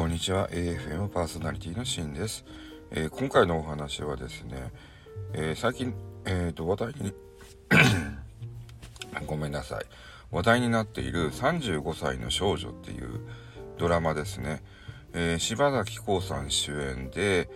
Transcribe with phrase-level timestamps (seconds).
[0.00, 0.48] こんにちは。
[0.48, 2.46] AFM パーソナリティのシンです、
[2.90, 4.72] えー、今回のお話はですね、
[5.34, 5.92] えー、最近、
[6.24, 7.12] えーと、話題に
[9.28, 9.84] ごめんなさい。
[10.30, 13.20] 話題になっている35歳の少女っていう
[13.76, 14.62] ドラマですね、
[15.12, 17.50] えー、柴崎幸さん主演で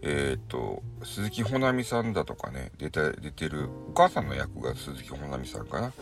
[0.00, 5.92] えっ、と鈴木保奈美さんだとかね出て出てるお母さんの役が鈴木保奈美さんかな。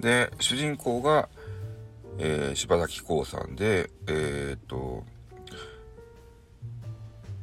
[0.00, 1.28] で主人公が
[2.18, 5.04] えー、柴崎幸さんで、えっ、と、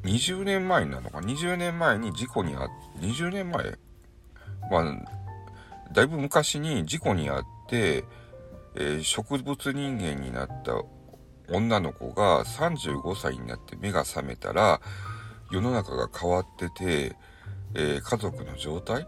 [0.04, 2.68] 20年前なのか、20年前に事故にあ、
[3.00, 3.78] 20年前？
[4.70, 8.04] まあ、だいぶ昔に事故にあって、
[8.76, 10.82] えー、植物人間になった
[11.54, 14.82] 女の子が35歳になって目が覚めたら、
[15.52, 17.16] 世の中が変わってて、
[17.76, 19.08] えー、家族の状態？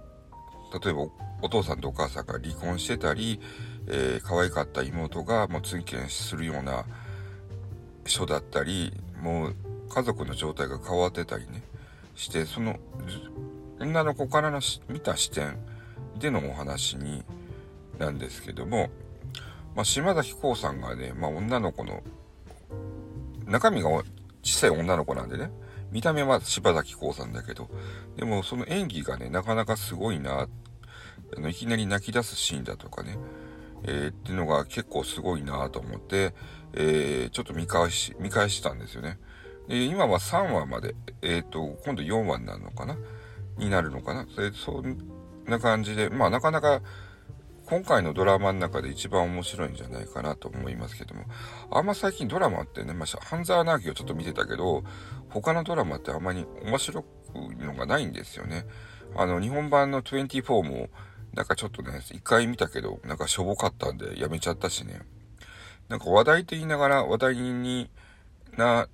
[0.84, 1.08] 例えば
[1.42, 3.40] お父さんとお母さんが離婚してたり、
[3.88, 6.86] えー、可愛かった妹がもう追見するような
[8.06, 9.56] 人だったり、もう
[9.94, 11.62] 家族の状態が変わってたりね、
[12.16, 12.80] して、その
[13.80, 15.58] 女の子からの見た視点
[16.20, 17.24] でのお話に
[18.00, 18.90] なんですけども、
[19.76, 22.02] まあ、島崎幸さんがね、まあ、女の子の
[23.46, 23.90] 中身が
[24.42, 25.52] 小さい女の子なんでね、
[25.92, 27.70] 見た目は柴崎幸さんだけど、
[28.18, 30.48] でもその演技がね、なかなかすごいな、
[31.38, 33.18] あのいきなり泣き出すシーンだとかね、
[33.84, 36.34] えー、っていうのが結構すごいなと思って、
[36.74, 39.20] えー、ちょっと見返し、見返したんですよね。
[39.68, 42.98] で、今は3話まで、えっ、ー、と、今度4話になるのかな？
[43.58, 44.28] になるのかな？
[44.34, 44.98] それそん
[45.46, 46.82] な感じで、まあなかなか
[47.66, 51.24] 今回のドラマの中で一番面白いんじゃないかなと思いますけども、
[51.72, 54.84] あんま最近ドラマってね、まあ、半沢直樹をちょっと見てたけど、
[55.30, 57.08] 他のドラマってあんまり面白く
[57.58, 58.66] のがないんですよね。
[59.16, 60.90] あの、日本版の24も、
[61.34, 65.00] なんかちょっとね、一回見たけど、なんかしょぼかったんでやめちゃったしね。
[65.88, 67.90] なんか話題って言いながら話題に
[68.58, 68.88] な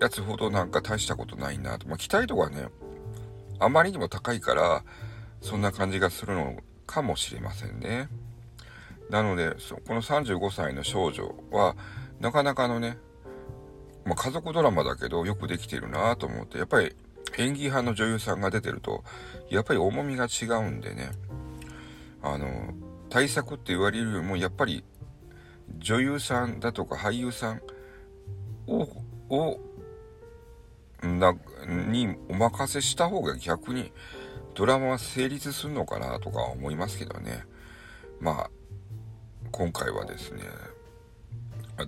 [0.00, 1.88] やつほどなんか大したことないなと。
[1.88, 2.68] まあ、期待度がね、
[3.58, 4.84] あまりにも高いから、
[5.40, 8.08] そんな感じがするのかもしれませんね。
[9.10, 9.56] なので、
[9.86, 11.76] この35歳の少女は、
[12.20, 12.98] なかなかのね、
[14.04, 16.94] まあ、家族ドラマだけどよくできてるなと思って、やっぱり
[17.38, 19.04] 演技派の女優さんが出てると、
[19.50, 21.10] やっぱり重みが違うんでね、
[22.22, 22.72] あの、
[23.10, 24.84] 対策って言われるよりも、やっぱり
[25.78, 27.60] 女優さんだとか俳優さん
[28.66, 28.88] を、
[29.28, 29.60] を、
[31.02, 31.34] な、
[31.66, 33.92] にお任せした方が逆に
[34.54, 37.44] ドラマは成立するのかなとか思いますけどね。
[38.20, 38.50] まあ、
[39.50, 40.42] 今回はですね、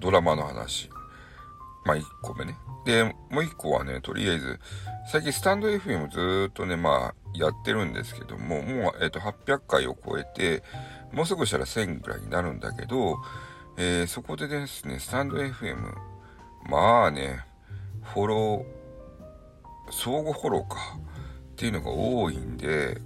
[0.01, 0.91] ドラマの話。
[1.85, 2.57] まあ1個目ね。
[2.85, 4.61] で、もう1個はね、とりあえず、
[5.11, 10.63] 最近スタンド FM ずっとね、まあ、やってるんですけども、もう、えっ、ー、と、800回を超えて、
[11.13, 13.17] もうすぐしたら1000ぐらいになるんだけど、
[13.77, 15.77] えー、そこでですね、スタンド FM、
[16.69, 17.45] まあね、
[18.03, 18.78] フォロー、
[19.91, 20.99] 相互フォローか、
[21.53, 23.01] っていうのが多いんで、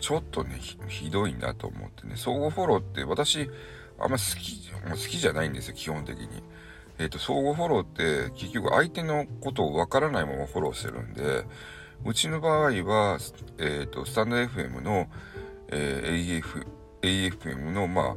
[0.00, 3.50] ちょっとね、ひどいなと思ってね、相互フォローって私、
[3.98, 6.28] あんま好き、好きじゃないんですよ、基本的に。
[6.98, 11.44] えっ、ー、と、相互フォローって結局相手のことをわからないままフォローしてるんで、
[12.04, 13.18] うちの場合は、
[13.58, 15.06] えっ、ー、と、スタンド FM の、
[15.68, 16.66] えー、AF、
[17.02, 18.16] AFM の、まあ、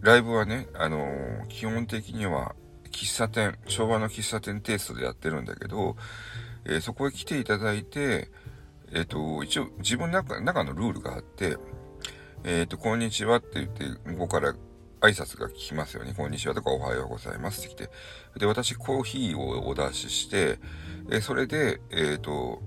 [0.00, 2.54] ライブはね、あのー、基本的には
[2.92, 5.96] 喫茶店、昭和の喫茶店テイストでやってるんだけど、
[6.64, 8.30] えー、そこへ来ていただいて、
[8.94, 11.56] えっ、と、一応自分の中中のルールがあって、
[12.44, 14.54] えっ、と、こんにちはって言って、向こうから
[15.00, 16.14] 挨拶が聞きますよね。
[16.16, 17.90] こんにちはとかおはようございますって来て。
[18.38, 20.58] で、私コーヒーをお出しして、
[21.10, 22.62] えそれで、えっ、と、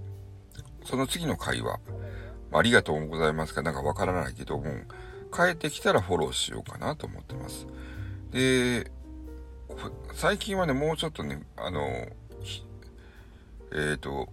[0.84, 1.79] その次の会話、
[2.52, 4.66] ありがとうございますかなんかわからないけども、
[5.32, 7.67] 帰ってきたらフォローしようかなと思ってます。
[8.32, 8.91] で、
[10.14, 11.82] 最近はね、もうちょっとね、あの、
[13.72, 14.30] えっ、ー、と、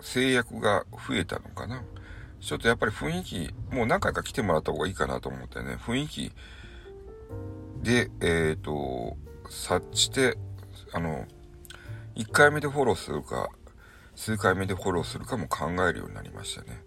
[0.00, 1.82] 制約が増えたのかな。
[2.40, 6.32] ちょっとやっぱり雰囲気、もう何回か来てもらった方がいいかなと思ってね、雰囲気
[7.82, 9.16] で、えっ、ー、と、
[9.48, 10.38] 察して、
[10.92, 11.26] あの、
[12.14, 13.48] 1回目でフォローするか、
[14.14, 16.82] 数回目でフォローするかも考えるようになりましたね。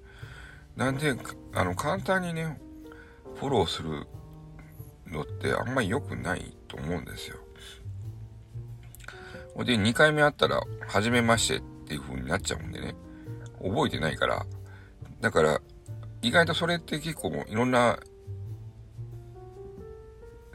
[0.76, 1.14] なんで、
[1.54, 2.60] あの、簡単にね、
[3.36, 4.08] フォローする
[5.08, 7.38] のってあんまり良くないと思うんですよ。
[9.66, 12.96] で、2回目会ったら、はじめましてっていう風になっちゃうんでね、
[13.62, 14.46] 覚えてないから、
[15.20, 15.62] だから、
[16.22, 17.98] 意外とそれって結構いろんな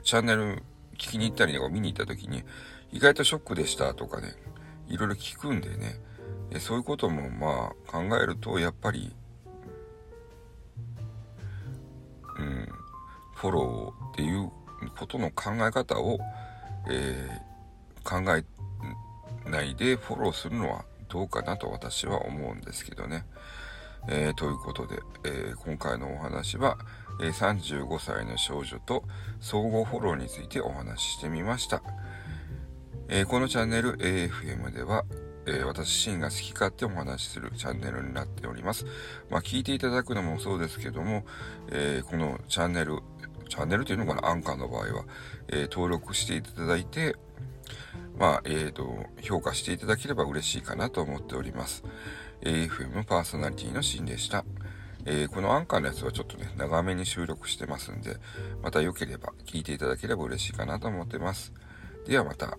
[0.03, 0.63] チャンネル
[0.95, 2.45] 聞きに行ったりとか見に行った時に、
[2.93, 4.35] 意外とショックでしたとかね、
[4.89, 6.01] いろいろ聞くんでね、
[6.51, 9.15] でそういうこともまあ考えると、やっぱり、
[12.39, 12.69] うん、
[13.35, 14.51] フォローっていう
[14.95, 16.19] ことの考え方を、
[16.89, 18.45] えー、考え
[19.51, 23.25] ないでフォローするのはどうかなと私は思うんですけどね。
[24.09, 26.77] えー、ということで、えー、今回のお話は、
[27.23, 29.05] え、35歳の少女と
[29.41, 31.83] 相互フォローについてお話ししてみました。
[33.09, 35.05] えこのチャンネル AFM では、
[35.47, 38.87] え私自身が好き勝手お話しするチャンネルになっております。
[39.31, 41.25] まあ、聞いていただくのもそうですけども、
[41.71, 43.01] えこのチャンネル、
[43.55, 45.05] チャンネルというのかな、アンカーの場合は、
[45.47, 47.15] え登録していただいて、
[48.19, 51.85] まあ、えっ、ー、と、評価していただければ嬉しいかなと思っております。
[52.43, 54.45] AFM パーソナリティのシーンでした。
[55.07, 58.17] えー、このアンカーのやつはちょっとね、長めに収録してますんで、
[58.61, 61.53] また良ければ聞いていただければ嬉しいかなと思ってます。
[62.09, 62.59] ではまた。